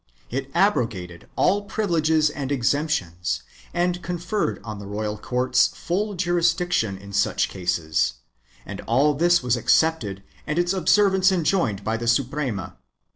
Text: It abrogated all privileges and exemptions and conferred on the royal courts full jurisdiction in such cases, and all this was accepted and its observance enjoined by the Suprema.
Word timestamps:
It 0.31 0.49
abrogated 0.55 1.29
all 1.35 1.65
privileges 1.65 2.31
and 2.31 2.51
exemptions 2.51 3.43
and 3.71 4.01
conferred 4.01 4.59
on 4.63 4.79
the 4.79 4.87
royal 4.87 5.15
courts 5.15 5.67
full 5.67 6.15
jurisdiction 6.15 6.97
in 6.97 7.13
such 7.13 7.49
cases, 7.49 8.13
and 8.65 8.81
all 8.87 9.13
this 9.13 9.43
was 9.43 9.55
accepted 9.55 10.23
and 10.47 10.57
its 10.57 10.73
observance 10.73 11.31
enjoined 11.31 11.83
by 11.83 11.97
the 11.97 12.07
Suprema. 12.07 12.77